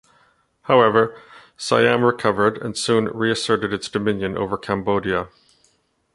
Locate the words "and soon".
2.57-3.05